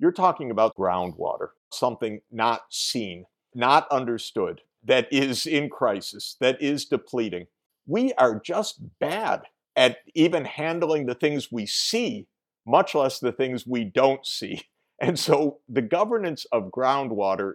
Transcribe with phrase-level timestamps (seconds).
[0.00, 6.86] You're talking about groundwater, something not seen, not understood, that is in crisis, that is
[6.86, 7.48] depleting.
[7.86, 9.42] We are just bad
[9.76, 12.28] at even handling the things we see,
[12.66, 14.62] much less the things we don't see.
[15.02, 17.54] And so the governance of groundwater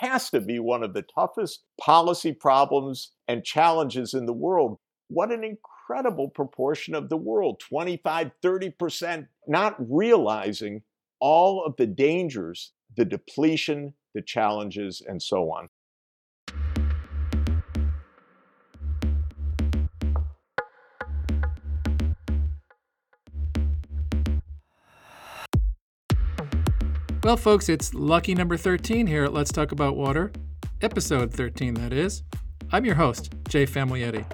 [0.00, 4.78] has to be one of the toughest policy problems and challenges in the world.
[5.08, 10.84] What an incredible proportion of the world 25, 30% not realizing
[11.20, 15.68] all of the dangers, the depletion, the challenges, and so on.
[27.22, 30.30] Well, folks, it's lucky number 13 here Let's Talk About Water,
[30.80, 32.22] episode 13, that is.
[32.70, 34.24] I'm your host, Jay Famiglietti.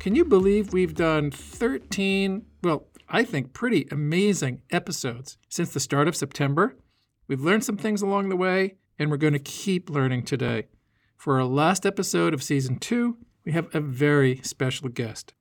[0.00, 6.06] Can you believe we've done 13, well, I think pretty amazing episodes since the start
[6.06, 6.76] of September?
[7.26, 10.68] We've learned some things along the way, and we're going to keep learning today.
[11.16, 15.34] For our last episode of season two, we have a very special guest.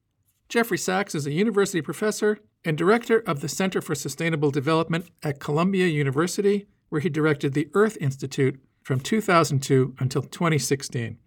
[0.48, 5.40] Jeffrey Sachs is a university professor and director of the Center for Sustainable Development at
[5.40, 11.18] Columbia University where he directed the Earth Institute from 2002 until 2016.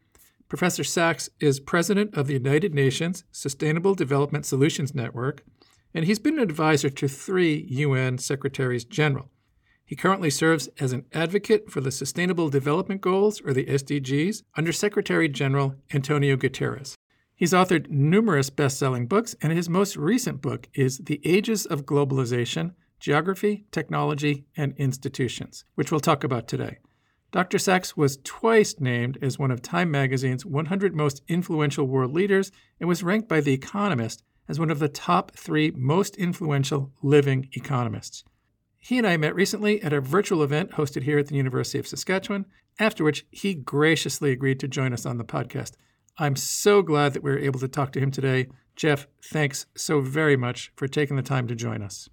[0.49, 5.45] Professor Sachs is president of the United Nations Sustainable Development Solutions Network,
[5.95, 9.31] and he's been an advisor to three UN Secretaries General.
[9.85, 14.73] He currently serves as an advocate for the Sustainable Development Goals, or the SDGs, under
[14.73, 16.97] Secretary General Antonio Guterres.
[17.35, 21.85] He's authored numerous best selling books, and his most recent book is The Ages of
[21.85, 26.79] Globalization Geography, Technology, and Institutions, which we'll talk about today.
[27.33, 27.59] Dr.
[27.59, 32.89] Sachs was twice named as one of Time magazine's 100 most influential world leaders and
[32.89, 38.25] was ranked by The Economist as one of the top three most influential living economists.
[38.79, 41.87] He and I met recently at a virtual event hosted here at the University of
[41.87, 42.47] Saskatchewan,
[42.79, 45.75] after which he graciously agreed to join us on the podcast.
[46.19, 48.49] I'm so glad that we were able to talk to him today.
[48.75, 52.09] Jeff, thanks so very much for taking the time to join us.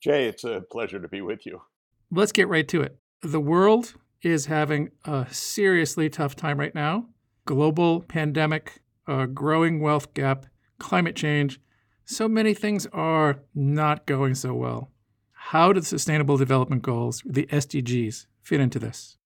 [0.00, 1.62] Jay, it's a pleasure to be with you.
[2.10, 2.98] Let's get right to it.
[3.22, 7.06] The world is having a seriously tough time right now.
[7.44, 10.46] Global pandemic, a growing wealth gap,
[10.78, 11.60] climate change.
[12.06, 14.90] So many things are not going so well.
[15.32, 19.18] How do the Sustainable Development Goals, the SDGs, fit into this?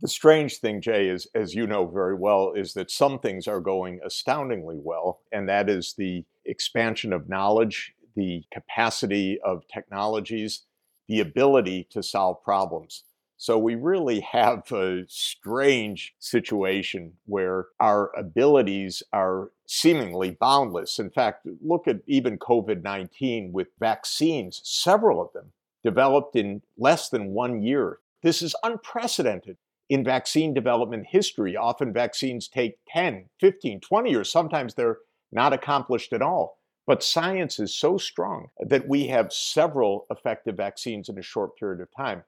[0.00, 3.60] The strange thing, Jay, is, as you know very well, is that some things are
[3.60, 10.64] going astoundingly well, and that is the expansion of knowledge the capacity of technologies,
[11.08, 13.04] the ability to solve problems.
[13.42, 21.00] So we really have a strange situation where our abilities are seemingly boundless.
[21.00, 25.50] In fact, look at even COVID 19 with vaccines, several of them
[25.82, 27.98] developed in less than one year.
[28.22, 29.56] This is unprecedented
[29.90, 31.56] in vaccine development history.
[31.56, 34.30] Often vaccines take 10, 15, 20 years.
[34.30, 34.98] Sometimes they're
[35.32, 36.60] not accomplished at all.
[36.86, 41.80] But science is so strong that we have several effective vaccines in a short period
[41.80, 42.22] of time.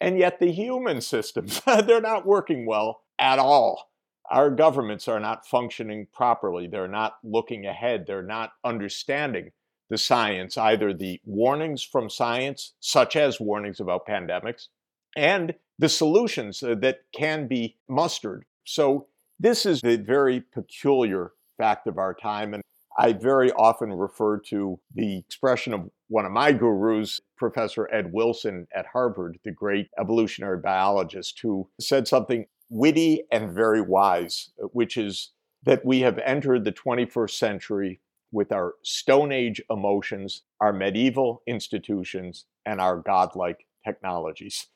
[0.00, 3.90] And yet the human systems, they're not working well at all.
[4.30, 6.66] Our governments are not functioning properly.
[6.66, 8.04] They're not looking ahead.
[8.06, 9.52] They're not understanding
[9.88, 14.68] the science, either the warnings from science, such as warnings about pandemics,
[15.16, 18.44] and the solutions uh, that can be mustered.
[18.64, 19.06] So,
[19.40, 22.54] this is the very peculiar fact of our time.
[22.54, 22.62] And
[22.98, 28.66] I very often refer to the expression of one of my gurus, Professor Ed Wilson
[28.74, 35.32] at Harvard, the great evolutionary biologist, who said something witty and very wise, which is
[35.64, 42.44] that we have entered the 21st century with our Stone Age emotions, our medieval institutions,
[42.66, 44.66] and our godlike technologies.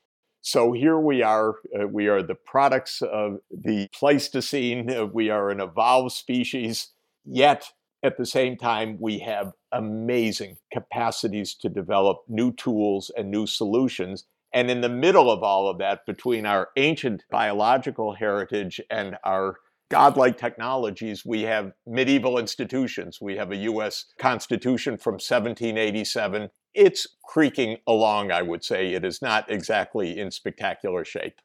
[0.40, 1.56] So here we are.
[1.78, 4.90] Uh, we are the products of the Pleistocene.
[4.90, 6.90] Uh, we are an evolved species.
[7.24, 13.46] Yet at the same time, we have amazing capacities to develop new tools and new
[13.46, 14.24] solutions.
[14.52, 19.56] And in the middle of all of that, between our ancient biological heritage and our
[19.90, 23.18] godlike technologies, we have medieval institutions.
[23.20, 26.48] We have a US Constitution from 1787.
[26.74, 28.94] It's creaking along, I would say.
[28.94, 31.40] It is not exactly in spectacular shape.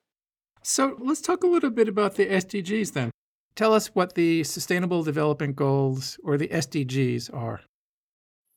[0.63, 3.11] So let's talk a little bit about the SDGs then.
[3.57, 7.61] Tell us what the Sustainable Development Goals or the SDGs are.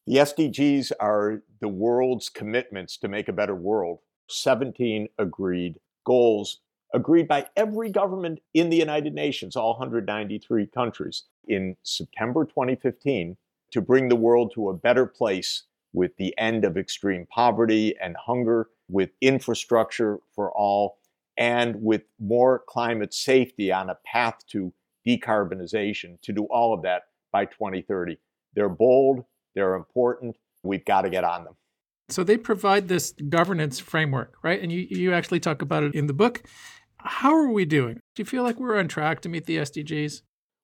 [0.06, 4.00] The SDGs are the world's commitments to make a better world.
[4.28, 6.60] 17 agreed goals
[6.92, 13.38] agreed by every government in the United Nations, all 193 countries, in September 2015
[13.70, 15.62] to bring the world to a better place
[15.94, 20.98] with the end of extreme poverty and hunger, with infrastructure for all,
[21.38, 24.74] and with more climate safety on a path to
[25.06, 27.02] decarbonization to do all of that
[27.32, 28.18] by 2030.
[28.54, 29.24] They're bold,
[29.54, 30.36] they're important.
[30.62, 31.54] We've got to get on them.
[32.08, 34.60] So they provide this governance framework, right?
[34.60, 36.42] And you, you actually talk about it in the book.
[36.98, 37.94] How are we doing?
[38.14, 40.22] Do you feel like we're on track to meet the SDGs?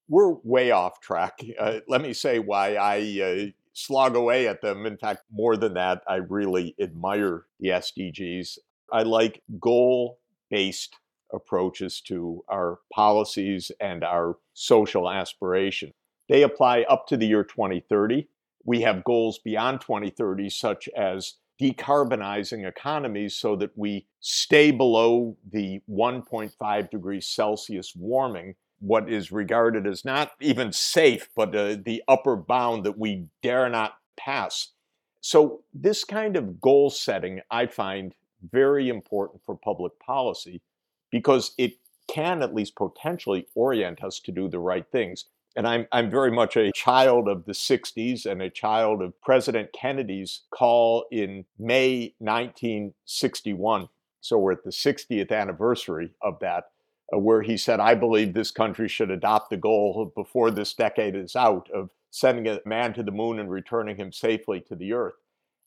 [0.08, 1.40] We're way off track.
[1.58, 4.86] Uh, let me say why I uh, slog away at them.
[4.86, 8.58] In fact, more than that, I really admire the SDGs.
[8.92, 10.18] I like goal
[10.50, 10.96] based
[11.32, 15.93] approaches to our policies and our social aspiration.
[16.28, 18.28] They apply up to the year 2030.
[18.64, 25.81] We have goals beyond 2030, such as decarbonizing economies so that we stay below the
[25.88, 32.37] 1.5 degrees Celsius warming, what is regarded as not even safe, but uh, the upper
[32.37, 34.73] bound that we dare not pass.
[35.20, 38.14] So, this kind of goal setting I find
[38.52, 40.61] very important for public policy
[41.10, 41.74] because it
[42.08, 45.26] can at least potentially orient us to do the right things.
[45.56, 49.70] And I'm, I'm very much a child of the 60s and a child of President
[49.72, 53.88] Kennedy's call in May 1961.
[54.20, 56.64] So we're at the 60th anniversary of that,
[57.12, 61.16] uh, where he said, I believe this country should adopt the goal before this decade
[61.16, 64.92] is out of sending a man to the moon and returning him safely to the
[64.92, 65.14] earth.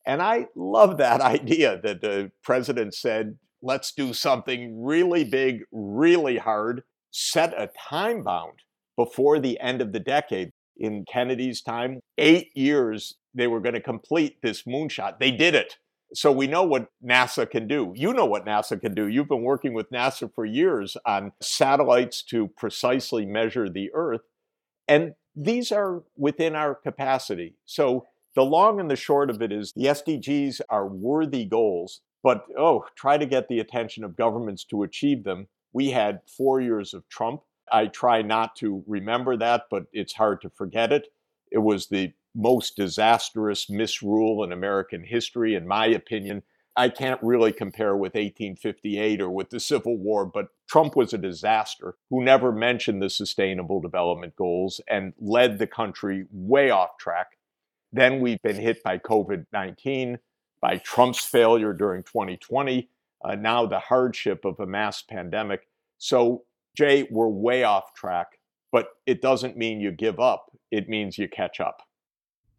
[0.06, 6.38] And I love that idea that the president said, let's do something really big, really
[6.38, 8.60] hard, set a time bound
[8.96, 10.52] before the end of the decade.
[10.78, 15.20] In Kennedy's time, eight years they were going to complete this moonshot.
[15.20, 15.76] They did it.
[16.14, 17.94] So we know what NASA can do.
[17.96, 19.08] You know what NASA can do.
[19.08, 24.22] You've been working with NASA for years on satellites to precisely measure the Earth.
[24.88, 27.56] And these are within our capacity.
[27.66, 32.46] So the long and the short of it is the SDGs are worthy goals, but
[32.58, 35.48] oh, try to get the attention of governments to achieve them.
[35.74, 37.42] We had four years of Trump.
[37.72, 41.08] I try not to remember that, but it's hard to forget it.
[41.52, 46.44] It was the most disastrous misrule in American history, in my opinion.
[46.76, 51.18] I can't really compare with 1858 or with the Civil War, but Trump was a
[51.18, 57.38] disaster who never mentioned the Sustainable Development Goals and led the country way off track.
[57.92, 60.20] Then we've been hit by COVID 19,
[60.62, 62.90] by Trump's failure during 2020,
[63.24, 65.68] uh, now the hardship of a mass pandemic.
[65.98, 66.44] So,
[66.76, 68.40] Jay, we're way off track,
[68.72, 71.82] but it doesn't mean you give up, it means you catch up.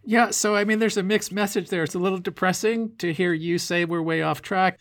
[0.02, 1.82] Yeah, so I mean, there's a mixed message there.
[1.82, 4.80] It's a little depressing to hear you say we're way off track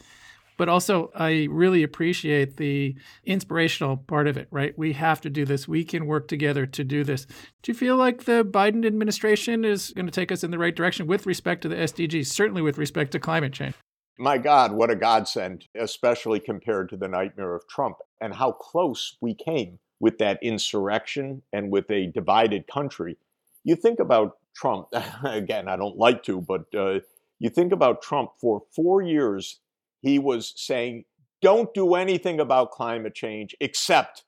[0.59, 4.77] but also I really appreciate the inspirational part of it, right?
[4.77, 5.69] We have to do this.
[5.69, 7.25] We can work together to do this.
[7.63, 10.75] Do you feel like the Biden administration is going to take us in the right
[10.75, 13.73] direction with respect to the SDGs, certainly with respect to climate change?
[14.17, 19.15] My God, what a godsend, especially compared to the nightmare of Trump and how close
[19.21, 23.17] we came with that insurrection and with a divided country.
[23.63, 24.88] You think about Trump,
[25.23, 27.00] again, I don't like to, but uh,
[27.39, 29.61] you think about Trump for four years
[30.01, 31.05] he was saying,
[31.41, 34.23] don't do anything about climate change except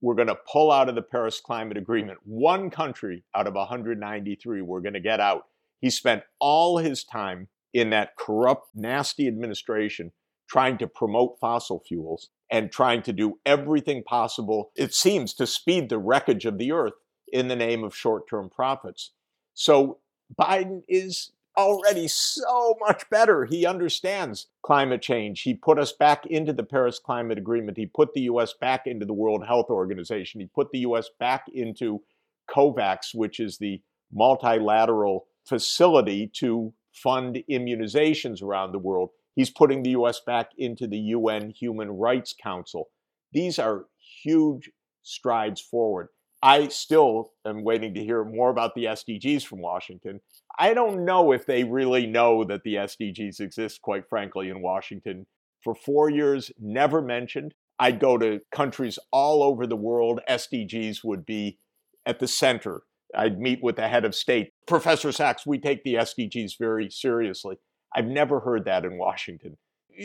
[0.00, 2.18] we're going to pull out of the Paris Climate Agreement.
[2.24, 5.44] One country out of 193, we're going to get out.
[5.80, 10.12] He spent all his time in that corrupt, nasty administration
[10.48, 15.88] trying to promote fossil fuels and trying to do everything possible, it seems, to speed
[15.88, 16.92] the wreckage of the earth
[17.32, 19.12] in the name of short term profits.
[19.54, 19.98] So
[20.38, 23.44] Biden is already so much better.
[23.44, 25.42] He understands climate change.
[25.42, 27.76] He put us back into the Paris Climate Agreement.
[27.76, 30.40] He put the US back into the World Health Organization.
[30.40, 32.02] He put the US back into
[32.50, 33.80] COVAX, which is the
[34.12, 39.10] multilateral facility to fund immunizations around the world.
[39.34, 42.88] He's putting the US back into the UN Human Rights Council.
[43.32, 43.86] These are
[44.22, 44.70] huge
[45.02, 46.08] strides forward.
[46.44, 50.20] I still am waiting to hear more about the SDGs from Washington.
[50.58, 55.24] I don't know if they really know that the SDGs exist, quite frankly, in Washington.
[55.62, 57.54] For four years, never mentioned.
[57.78, 60.20] I'd go to countries all over the world.
[60.28, 61.60] SDGs would be
[62.04, 62.82] at the center.
[63.16, 64.52] I'd meet with the head of state.
[64.66, 67.56] Professor Sachs, we take the SDGs very seriously.
[67.96, 69.56] I've never heard that in Washington.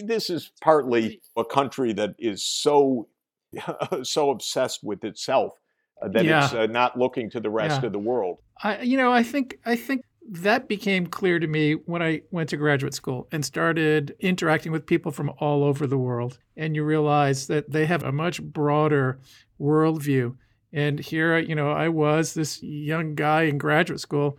[0.05, 3.10] This is partly a country that is so
[4.03, 5.58] so obsessed with itself
[6.01, 6.46] that yeah.
[6.46, 7.88] it's uh, not looking to the rest yeah.
[7.88, 8.39] of the world.
[8.62, 12.50] I, you know, I think I think that became clear to me when I went
[12.50, 16.38] to graduate school and started interacting with people from all over the world.
[16.56, 19.20] And you realize that they have a much broader
[19.60, 20.36] worldview.
[20.72, 24.38] And here, you know, I was this young guy in graduate school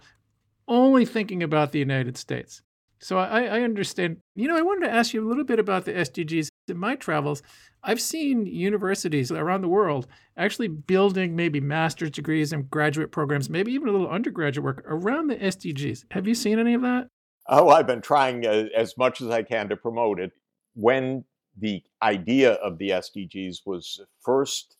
[0.68, 2.62] only thinking about the United States.
[3.00, 4.18] So I, I understand.
[4.36, 6.48] You know, I wanted to ask you a little bit about the SDGs.
[6.70, 7.42] In my travels,
[7.82, 13.72] I've seen universities around the world actually building maybe master's degrees and graduate programs, maybe
[13.72, 16.04] even a little undergraduate work around the SDGs.
[16.12, 17.08] Have you seen any of that?
[17.48, 20.32] Oh, I've been trying uh, as much as I can to promote it.
[20.74, 21.24] When
[21.58, 24.76] the idea of the SDGs was first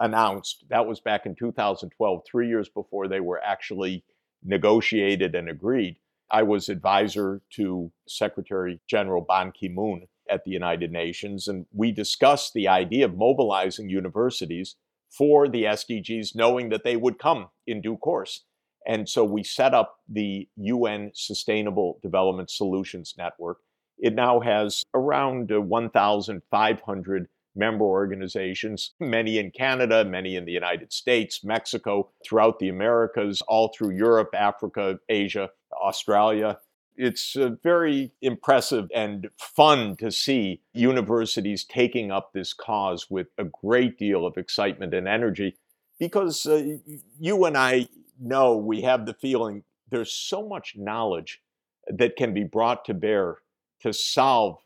[0.00, 4.04] announced, that was back in 2012, three years before they were actually
[4.44, 5.96] negotiated and agreed.
[6.30, 11.92] I was advisor to Secretary General Ban Ki moon at the United Nations, and we
[11.92, 14.76] discussed the idea of mobilizing universities
[15.10, 18.44] for the SDGs, knowing that they would come in due course.
[18.86, 23.58] And so we set up the UN Sustainable Development Solutions Network.
[23.98, 30.92] It now has around uh, 1,500 member organizations, many in Canada, many in the United
[30.92, 35.50] States, Mexico, throughout the Americas, all through Europe, Africa, Asia,
[35.80, 36.58] Australia.
[36.96, 43.44] It's uh, very impressive and fun to see universities taking up this cause with a
[43.44, 45.56] great deal of excitement and energy
[45.98, 46.76] because uh,
[47.20, 47.88] you and I
[48.20, 51.40] know we have the feeling there's so much knowledge
[51.86, 53.38] that can be brought to bear
[53.82, 54.58] to solve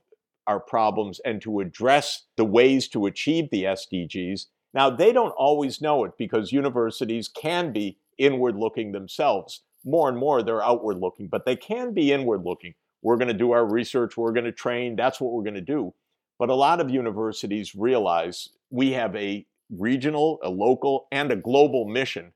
[0.47, 4.47] our problems and to address the ways to achieve the SDGs.
[4.73, 9.63] Now, they don't always know it because universities can be inward looking themselves.
[9.87, 12.75] More and more, they're outward looking, but they can be inward looking.
[13.03, 15.61] We're going to do our research, we're going to train, that's what we're going to
[15.61, 15.95] do.
[16.39, 21.87] But a lot of universities realize we have a regional, a local, and a global
[21.87, 22.33] mission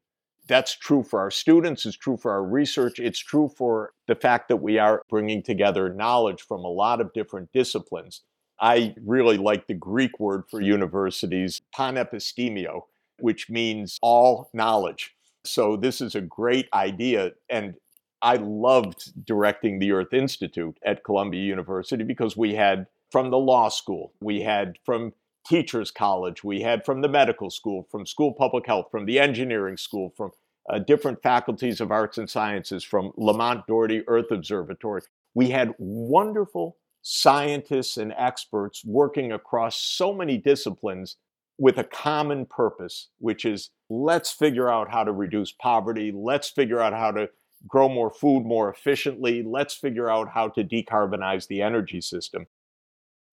[0.50, 4.48] that's true for our students, it's true for our research, it's true for the fact
[4.48, 8.22] that we are bringing together knowledge from a lot of different disciplines.
[8.60, 12.80] I really like the Greek word for universities, panepistemio,
[13.20, 15.14] which means all knowledge.
[15.44, 17.32] So this is a great idea.
[17.48, 17.74] And
[18.22, 23.68] I loved directing the Earth Institute at Columbia University because we had from the law
[23.68, 25.12] school, we had from
[25.46, 29.76] teachers college we had from the medical school from school public health from the engineering
[29.76, 30.30] school from
[30.68, 35.00] uh, different faculties of arts and sciences from lamont doherty earth observatory
[35.34, 41.16] we had wonderful scientists and experts working across so many disciplines
[41.60, 46.80] with a common purpose which is let's figure out how to reduce poverty let's figure
[46.80, 47.28] out how to
[47.68, 52.46] grow more food more efficiently let's figure out how to decarbonize the energy system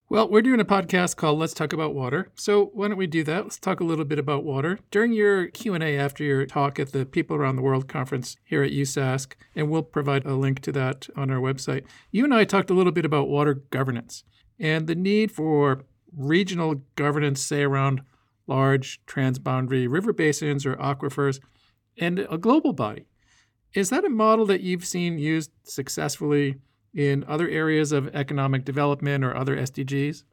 [0.09, 2.31] well, we're doing a podcast called Let's Talk About Water.
[2.35, 3.43] So why don't we do that?
[3.43, 4.79] Let's talk a little bit about water.
[4.89, 8.71] During your Q&A after your talk at the People Around the World conference here at
[8.71, 12.69] USask, and we'll provide a link to that on our website, you and I talked
[12.69, 14.23] a little bit about water governance
[14.57, 15.83] and the need for
[16.15, 18.01] regional governance, say around
[18.47, 21.39] large transboundary river basins or aquifers,
[21.97, 23.07] and a global body.
[23.73, 26.55] Is that a model that you've seen used successfully
[26.93, 30.23] in other areas of economic development or other SDGs?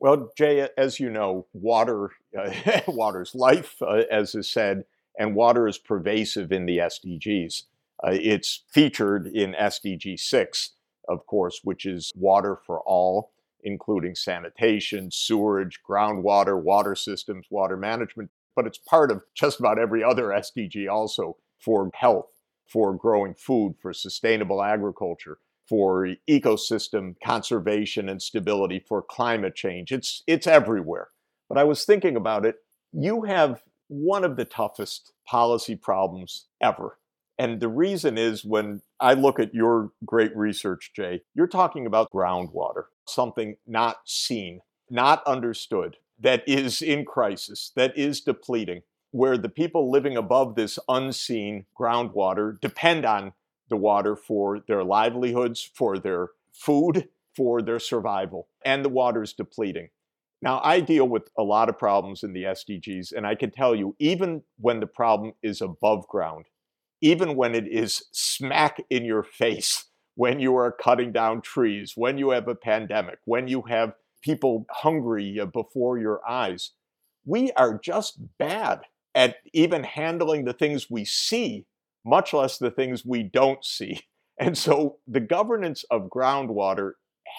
[0.00, 2.52] Well, Jay, as you know, water uh,
[2.88, 4.84] water's life, uh, as is said,
[5.18, 7.62] and water is pervasive in the SDGs.
[8.04, 10.72] Uh, it's featured in SDG 6,
[11.08, 13.32] of course, which is water for all,
[13.62, 18.30] including sanitation, sewerage, groundwater, water systems, water management.
[18.54, 22.30] But it's part of just about every other SDG also for health,
[22.66, 29.92] for growing food, for sustainable agriculture, for ecosystem conservation and stability, for climate change.
[29.92, 31.08] It's, it's everywhere.
[31.48, 32.56] But I was thinking about it.
[32.92, 36.98] You have one of the toughest policy problems ever.
[37.38, 42.10] And the reason is when I look at your great research, Jay, you're talking about
[42.10, 49.50] groundwater, something not seen, not understood, that is in crisis, that is depleting, where the
[49.50, 53.34] people living above this unseen groundwater depend on
[53.68, 59.34] the water for their livelihoods, for their food, for their survival, and the water is
[59.34, 59.90] depleting.
[60.40, 63.74] Now, I deal with a lot of problems in the SDGs, and I can tell
[63.74, 66.46] you, even when the problem is above ground,
[67.00, 72.18] even when it is smack in your face, when you are cutting down trees, when
[72.18, 76.72] you have a pandemic, when you have people hungry uh, before your eyes,
[77.24, 78.80] we are just bad
[79.14, 81.66] at even handling the things we see
[82.06, 84.00] much less the things we don't see.
[84.38, 86.90] And so the governance of groundwater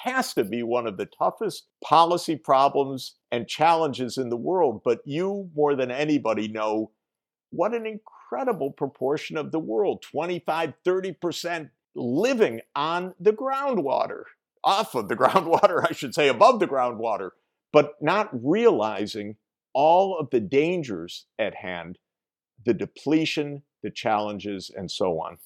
[0.04, 4.82] has to be one of the toughest policy problems and challenges in the world.
[4.84, 6.90] But you, more than anybody, know
[7.52, 8.17] what an incredible
[8.76, 14.24] proportion of the world 25, 30% living on the groundwater,
[14.64, 17.32] off of the groundwater, I should say, above the groundwater,
[17.72, 19.36] but not realizing
[19.74, 21.98] all of the dangers at hand,
[22.66, 25.38] the depletion, the challenges, and so on.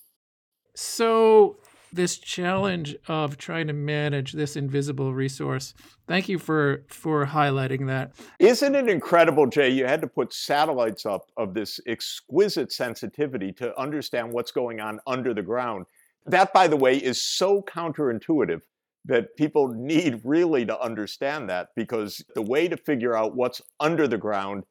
[0.76, 1.58] So,
[1.94, 5.74] this challenge of trying to manage this invisible resource.
[6.08, 8.14] Thank you for for highlighting that.
[8.40, 9.70] Isn't it incredible, Jay?
[9.70, 15.00] You had to put satellites up of this exquisite sensitivity to understand what's going on
[15.08, 15.86] under the ground.
[16.26, 18.62] That, by the way, is so counterintuitive
[19.06, 24.08] that people need really to understand that because the way to figure out what's under
[24.08, 24.64] the ground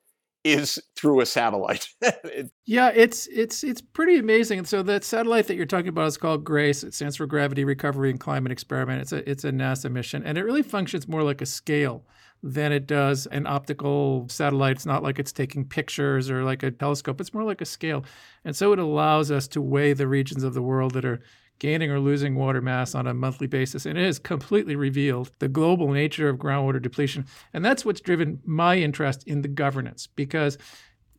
[0.44, 1.88] is through a satellite.
[2.66, 4.58] yeah, it's it's it's pretty amazing.
[4.60, 6.84] And so that satellite that you're talking about is called GRACE.
[6.84, 9.02] It stands for Gravity Recovery and Climate Experiment.
[9.02, 12.06] It's a it's a NASA mission, and it really functions more like a scale
[12.42, 14.76] than it does an optical satellite.
[14.76, 17.20] It's not like it's taking pictures or like a telescope.
[17.20, 18.04] It's more like a scale,
[18.44, 21.20] and so it allows us to weigh the regions of the world that are
[21.60, 23.86] gaining or losing water mass on a monthly basis.
[23.86, 27.26] And it has completely revealed the global nature of groundwater depletion.
[27.52, 30.58] And that's what's driven my interest in the governance because,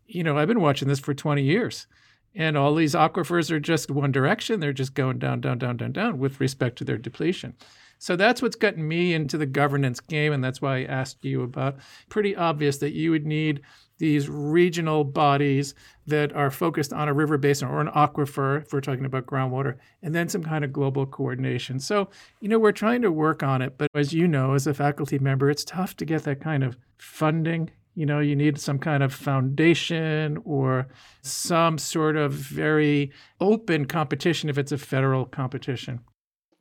[0.05, 1.87] you know, I've been watching this for 20 years.
[2.33, 4.59] And all these aquifers are just one direction.
[4.59, 7.55] They're just going down, down, down, down, down with respect to their depletion.
[7.99, 10.33] So that's what's gotten me into the governance game.
[10.33, 11.77] And that's why I asked you about.
[12.09, 13.61] Pretty obvious that you would need
[14.01, 15.75] these regional bodies
[16.07, 19.77] that are focused on a river basin or an aquifer, if we're talking about groundwater,
[20.01, 21.79] and then some kind of global coordination.
[21.79, 24.73] So, you know, we're trying to work on it, but as you know, as a
[24.73, 27.69] faculty member, it's tough to get that kind of funding.
[27.93, 30.87] You know, you need some kind of foundation or
[31.21, 35.99] some sort of very open competition if it's a federal competition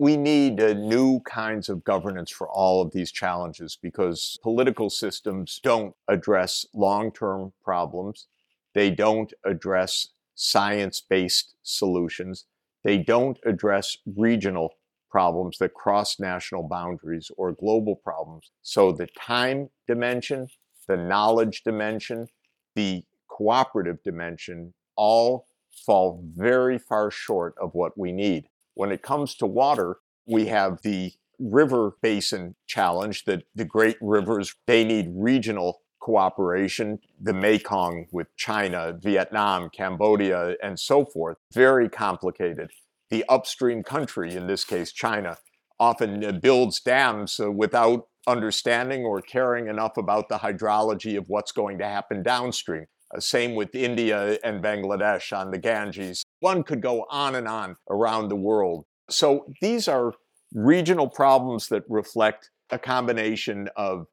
[0.00, 5.60] we need uh, new kinds of governance for all of these challenges because political systems
[5.62, 8.26] don't address long term problems.
[8.74, 12.46] They don't address science based solutions.
[12.82, 14.72] They don't address regional
[15.10, 18.52] problems that cross national boundaries or global problems.
[18.62, 20.48] So the time dimension,
[20.88, 22.28] the knowledge dimension,
[22.74, 25.46] the cooperative dimension all
[25.84, 28.46] fall very far short of what we need.
[28.80, 34.54] When it comes to water, we have the river basin challenge that the great rivers,
[34.66, 41.36] they need regional cooperation, the Mekong with China, Vietnam, Cambodia, and so forth.
[41.52, 42.70] Very complicated.
[43.10, 45.36] The upstream country, in this case China,
[45.78, 51.52] often uh, builds dams uh, without understanding or caring enough about the hydrology of what's
[51.52, 52.86] going to happen downstream.
[53.14, 56.24] Uh, same with India and Bangladesh on the Ganges.
[56.40, 58.84] One could go on and on around the world.
[59.08, 60.12] So these are
[60.52, 64.06] regional problems that reflect a combination of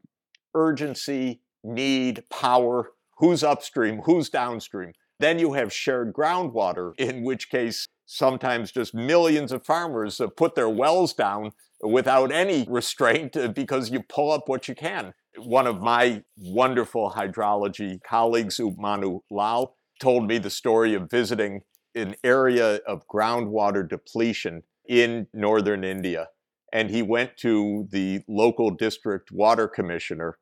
[0.54, 4.94] urgency, need, power, who's upstream, who's downstream.
[5.20, 10.56] Then you have shared groundwater, in which case sometimes just millions of farmers have put
[10.56, 15.14] their wells down without any restraint uh, because you pull up what you can.
[15.38, 21.62] One of my wonderful hydrology colleagues, Upmanu Lall, told me the story of visiting
[21.98, 26.30] an area of groundwater depletion in northern India.
[26.72, 30.38] And he went to the local district water commissioner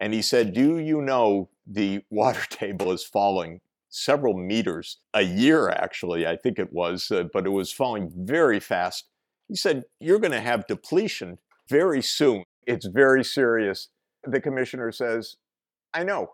[0.00, 5.70] and he said, Do you know the water table is falling several meters a year,
[5.70, 9.08] actually, I think it was, uh, but it was falling very fast.
[9.48, 12.44] He said, You're going to have depletion very soon.
[12.66, 13.88] It's very serious.
[14.24, 15.36] The commissioner says,
[15.94, 16.32] I know.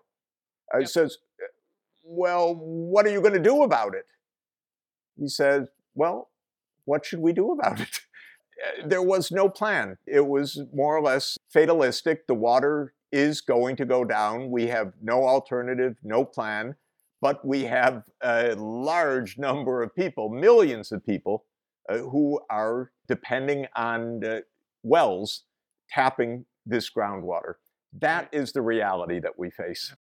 [0.74, 0.88] Uh, yep.
[0.88, 1.18] Says,
[2.02, 4.06] Well, what are you going to do about it?
[5.18, 6.30] He said, Well,
[6.84, 8.00] what should we do about it?
[8.62, 9.98] Eh, there was no plan.
[10.06, 12.26] It was more or less fatalistic.
[12.26, 14.50] The water is going to go down.
[14.50, 16.76] We have no alternative, no plan,
[17.20, 21.44] but we have a large number of people, millions of people,
[21.88, 24.40] uh, who are depending on uh,
[24.82, 25.44] wells
[25.88, 27.54] tapping this groundwater.
[28.00, 29.94] That is the reality that we face.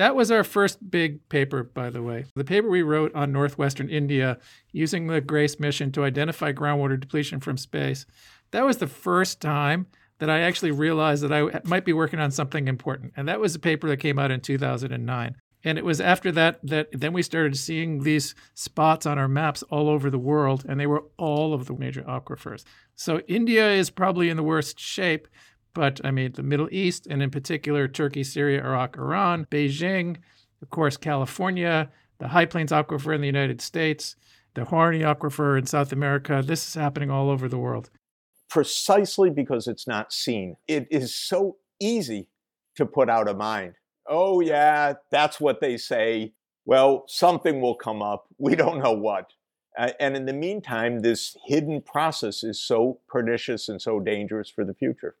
[0.00, 2.24] That was our first big paper, by the way.
[2.34, 4.38] The paper we wrote on northwestern India
[4.72, 8.06] using the GRACE mission to identify groundwater depletion from space.
[8.52, 12.30] That was the first time that I actually realized that I might be working on
[12.30, 13.12] something important.
[13.14, 15.36] And that was a paper that came out in 2009.
[15.64, 19.62] And it was after that that then we started seeing these spots on our maps
[19.64, 22.64] all over the world, and they were all of the major aquifers.
[22.94, 25.28] So India is probably in the worst shape,
[25.74, 30.16] but I mean, the Middle East, and in particular, Turkey, Syria, Iraq, Iran, Beijing,
[30.62, 34.16] of course, California, the High Plains Aquifer in the United States,
[34.54, 36.42] the Guarani Aquifer in South America.
[36.44, 37.90] This is happening all over the world.
[38.48, 40.56] Precisely because it's not seen.
[40.66, 42.28] It is so easy
[42.76, 43.74] to put out of mind.
[44.08, 46.32] Oh, yeah, that's what they say.
[46.64, 48.26] Well, something will come up.
[48.38, 49.32] We don't know what.
[49.78, 54.74] And in the meantime, this hidden process is so pernicious and so dangerous for the
[54.74, 55.14] future.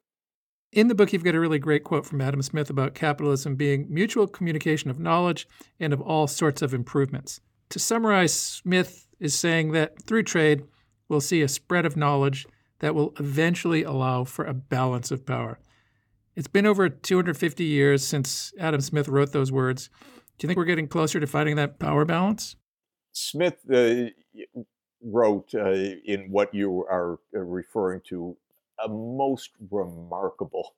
[0.72, 3.86] In the book, you've got a really great quote from Adam Smith about capitalism being
[3.88, 5.48] mutual communication of knowledge
[5.80, 7.40] and of all sorts of improvements.
[7.70, 10.62] To summarize, Smith is saying that through trade,
[11.08, 12.46] we'll see a spread of knowledge
[12.78, 15.58] that will eventually allow for a balance of power.
[16.36, 19.90] It's been over 250 years since Adam Smith wrote those words.
[20.38, 22.54] Do you think we're getting closer to finding that power balance?
[23.12, 24.10] Smith uh,
[25.02, 28.36] wrote uh, in what you are uh, referring to
[28.84, 30.74] a most remarkable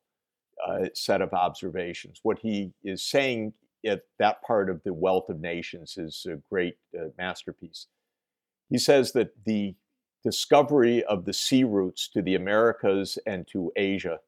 [0.66, 2.20] uh, set of observations.
[2.22, 3.52] What he is saying
[3.84, 7.86] at that part of the Wealth of Nations is a great uh, masterpiece.
[8.70, 9.74] He says that the
[10.22, 14.20] discovery of the sea routes to the Americas and to Asia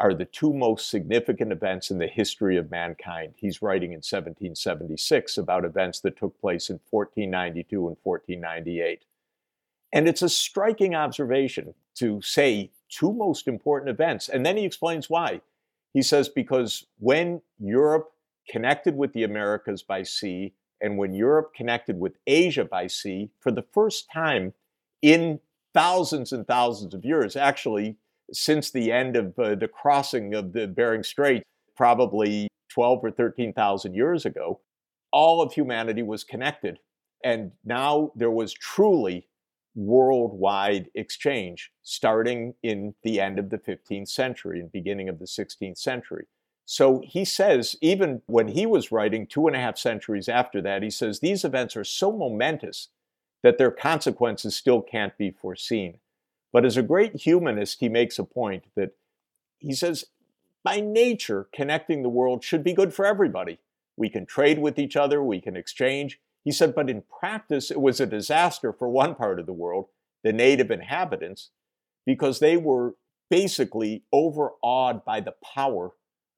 [0.00, 3.34] are the two most significant events in the history of mankind.
[3.36, 9.04] He's writing in 1776 about events that took place in 1492 and 1498.
[9.92, 14.28] And it's a striking observation to say two most important events.
[14.28, 15.40] And then he explains why.
[15.94, 18.10] He says, because when Europe
[18.48, 23.50] connected with the Americas by sea, and when Europe connected with Asia by sea, for
[23.50, 24.54] the first time
[25.02, 25.40] in
[25.74, 27.96] thousands and thousands of years, actually,
[28.32, 31.42] since the end of uh, the crossing of the Bering Strait,
[31.76, 34.60] probably 12 or 13,000 years ago,
[35.12, 36.78] all of humanity was connected.
[37.24, 39.26] And now there was truly
[39.78, 45.78] worldwide exchange starting in the end of the 15th century and beginning of the 16th
[45.78, 46.26] century.
[46.64, 50.82] So he says, even when he was writing two and a half centuries after that,
[50.82, 52.88] he says these events are so momentous
[53.42, 55.98] that their consequences still can't be foreseen.
[56.52, 58.96] But as a great humanist, he makes a point that
[59.58, 60.06] he says,
[60.64, 63.60] by nature, connecting the world should be good for everybody.
[63.96, 66.20] We can trade with each other, we can exchange.
[66.44, 69.86] He said, but in practice, it was a disaster for one part of the world,
[70.24, 71.50] the native inhabitants,
[72.06, 72.94] because they were
[73.30, 75.90] basically overawed by the power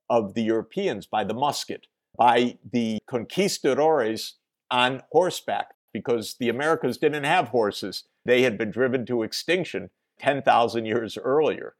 [0.08, 1.86] of the Europeans, by the musket,
[2.18, 4.36] by the conquistadores
[4.70, 8.04] on horseback, because the Americas didn't have horses.
[8.24, 11.74] They had been driven to extinction 10,000 years earlier.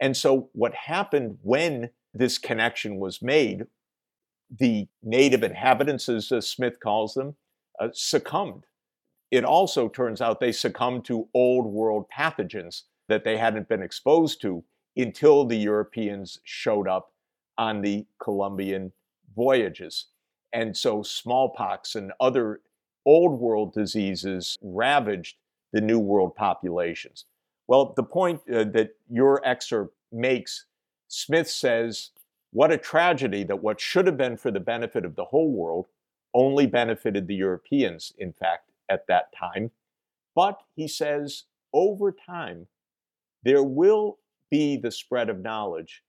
[0.00, 3.66] And so, what happened when this connection was made,
[4.50, 7.36] the native inhabitants, as Smith calls them,
[7.80, 8.64] uh, succumbed.
[9.30, 14.40] It also turns out they succumbed to old world pathogens that they hadn't been exposed
[14.42, 14.64] to
[14.96, 17.12] until the Europeans showed up
[17.58, 18.92] on the Columbian
[19.34, 20.06] voyages.
[20.52, 22.60] And so smallpox and other
[23.04, 25.36] old world diseases ravaged
[25.72, 27.26] the New World populations.
[27.68, 30.66] Well, the point uh, that your excerpt makes,
[31.08, 32.10] Smith says,
[32.52, 35.86] what a tragedy that what should have been for the benefit of the whole world
[36.36, 39.70] only benefited the Europeans, in fact, at that time.
[40.34, 42.66] But he says, over time,
[43.42, 44.18] there will
[44.50, 46.02] be the spread of knowledge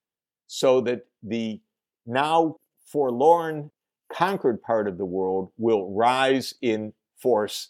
[0.46, 1.62] so that the
[2.06, 3.72] now forlorn,
[4.12, 7.70] conquered part of the world will rise in force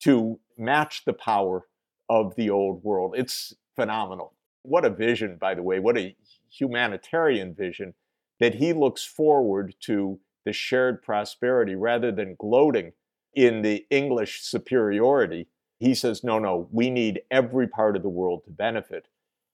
[0.00, 1.66] to match the power
[2.08, 3.14] of the old world.
[3.16, 4.34] It's phenomenal.
[4.62, 6.16] What a vision, by the way, what a
[6.50, 7.94] humanitarian vision
[8.40, 12.92] that he looks forward to the shared prosperity rather than gloating
[13.34, 15.46] in the English superiority.
[15.78, 19.06] He says, no, no, we need every part of the world to benefit.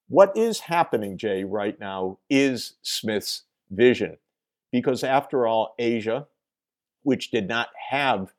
[0.08, 4.18] What is happening, Jay, right now is Smith's vision.
[4.72, 6.26] Because after all, Asia,
[7.02, 8.32] which did not have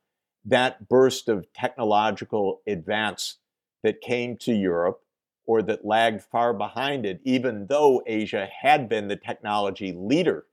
[0.44, 3.38] that burst of technological advance
[3.82, 5.00] that came to Europe
[5.46, 10.46] or that lagged far behind it, even though Asia had been the technology leader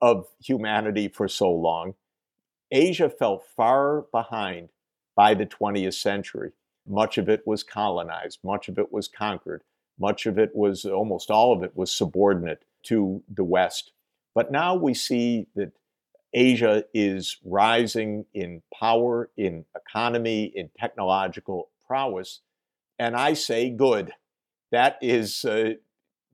[0.00, 1.94] of humanity for so long,
[2.70, 4.68] Asia fell far behind
[5.14, 6.52] by the 20th century.
[6.86, 9.62] Much of it was colonized, much of it was conquered.
[9.98, 13.92] Much of it was, almost all of it was subordinate to the West.
[14.34, 15.72] But now we see that
[16.34, 22.40] Asia is rising in power, in economy, in technological prowess.
[22.98, 24.12] And I say, good.
[24.70, 25.74] That is uh,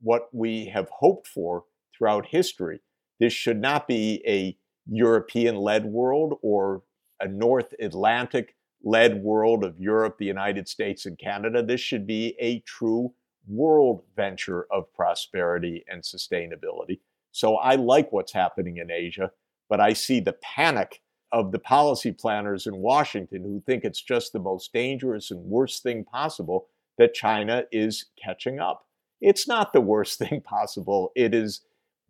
[0.01, 1.63] what we have hoped for
[1.97, 2.81] throughout history.
[3.23, 6.83] This should not be a European led world or
[7.21, 11.63] a North Atlantic led world of Europe, the United States, and Canada.
[11.63, 13.13] This should be a true
[13.47, 16.99] world venture of prosperity and sustainability.
[17.31, 19.31] So I like what's happening in Asia,
[19.69, 24.33] but I see the panic of the policy planners in Washington who think it's just
[24.33, 28.85] the most dangerous and worst thing possible that China is catching up.
[29.21, 31.13] It's not the worst thing possible.
[31.15, 31.61] It is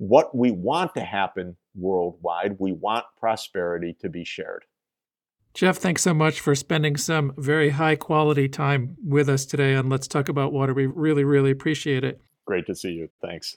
[0.08, 2.58] what we want to happen worldwide.
[2.60, 4.66] We want prosperity to be shared.
[5.54, 9.88] Jeff, thanks so much for spending some very high quality time with us today on
[9.88, 10.74] Let's Talk About Water.
[10.74, 12.20] We really, really appreciate it.
[12.46, 13.10] Great to see you.
[13.22, 13.56] Thanks.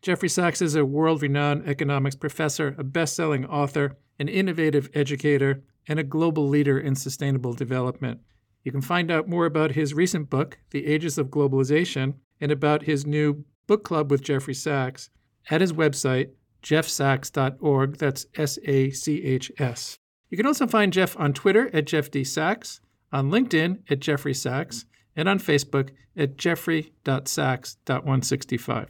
[0.00, 5.62] Jeffrey Sachs is a world renowned economics professor, a best selling author, an innovative educator,
[5.86, 8.20] and a global leader in sustainable development.
[8.64, 12.84] You can find out more about his recent book, The Ages of Globalization, and about
[12.84, 15.10] his new book club with Jeffrey Sachs
[15.50, 16.30] at his website,
[16.62, 17.96] jeffsachs.org.
[17.96, 19.98] That's S A C H S.
[20.30, 22.24] You can also find Jeff on Twitter at Jeff D.
[22.24, 22.80] Sachs,
[23.12, 28.88] on LinkedIn at Jeffrey Sachs, and on Facebook at jeffrey.sachs.165.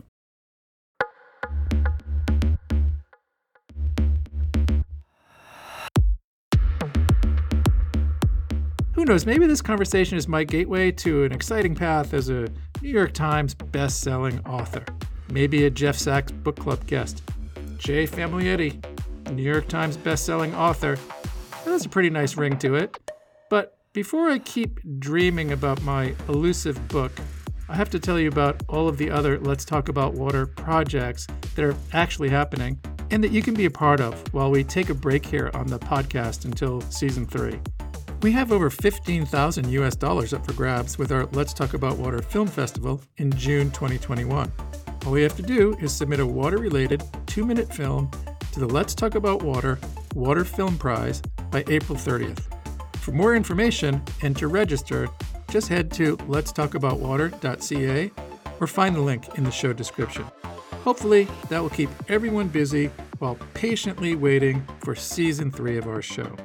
[8.95, 12.47] Who knows, maybe this conversation is my gateway to an exciting path as a
[12.83, 14.85] New York Times best-selling author.
[15.33, 17.23] Maybe a Jeff Sachs book club guest.
[17.79, 18.85] Jay Famiglietti,
[19.33, 20.99] New York Times best-selling author.
[21.65, 23.11] That's a pretty nice ring to it.
[23.49, 27.13] But before I keep dreaming about my elusive book,
[27.67, 31.27] I have to tell you about all of the other Let's Talk About Water projects
[31.55, 32.79] that are actually happening
[33.11, 35.67] and that you can be a part of while we take a break here on
[35.67, 37.59] the podcast until season three.
[38.21, 42.21] We have over 15,000 US dollars up for grabs with our Let's Talk About Water
[42.21, 44.53] Film Festival in June 2021.
[45.05, 48.11] All we have to do is submit a water related two minute film
[48.53, 49.79] to the Let's Talk About Water
[50.15, 52.45] Water Film Prize by April 30th.
[52.99, 55.09] For more information and to register,
[55.51, 58.11] just head to letstalkaboutwater.ca
[58.61, 60.25] or find the link in the show description.
[60.85, 62.87] Hopefully, that will keep everyone busy
[63.19, 66.37] while patiently waiting for season three of our show.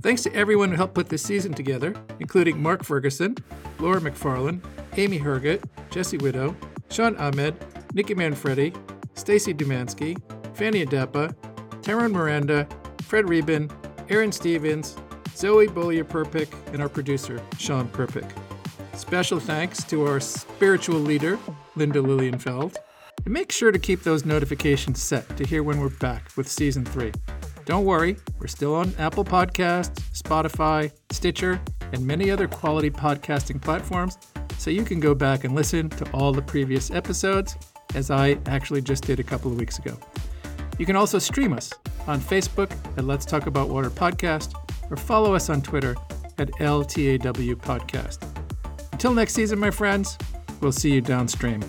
[0.00, 3.36] Thanks to everyone who helped put this season together, including Mark Ferguson,
[3.80, 4.62] Laura McFarlane,
[4.96, 6.56] Amy Herget, Jesse Widow,
[6.88, 7.54] Sean Ahmed,
[7.92, 8.74] Nikki Manfredi,
[9.14, 10.16] Stacy Dumansky,
[10.54, 11.34] Fanny Adapa,
[11.82, 12.68] Taryn Miranda,
[13.02, 13.70] Fred Reben,
[14.08, 14.96] Aaron Stevens,
[15.34, 18.30] Zoe Bolia Perpick, and our producer, Sean Perpick.
[18.94, 21.38] Special thanks to our spiritual leader,
[21.74, 22.76] Linda Lilienfeld.
[23.24, 26.84] And make sure to keep those notifications set to hear when we're back with season
[26.84, 27.12] three.
[27.64, 31.60] Don't worry, we're still on Apple Podcasts, Spotify, Stitcher,
[31.92, 34.18] and many other quality podcasting platforms,
[34.58, 37.56] so you can go back and listen to all the previous episodes,
[37.94, 39.96] as I actually just did a couple of weeks ago.
[40.78, 41.72] You can also stream us
[42.06, 44.54] on Facebook at Let's Talk About Water Podcast
[44.90, 45.94] or follow us on Twitter
[46.38, 48.26] at LTAW Podcast.
[48.92, 50.16] Until next season, my friends,
[50.60, 51.62] we'll see you downstream.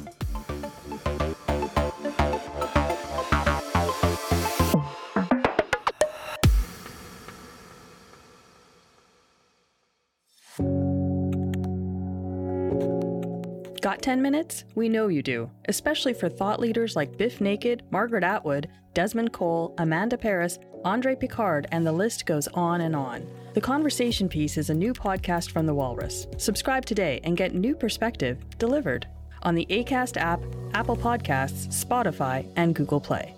[14.01, 14.63] Got 10 minutes?
[14.73, 19.75] We know you do, especially for thought leaders like Bif Naked, Margaret Atwood, Desmond Cole,
[19.77, 23.27] Amanda Parris, Andre Picard, and the list goes on and on.
[23.53, 26.25] The Conversation Piece is a new podcast from The Walrus.
[26.37, 29.05] Subscribe today and get new perspective delivered
[29.43, 30.41] on the ACAST app,
[30.73, 33.35] Apple Podcasts, Spotify, and Google Play.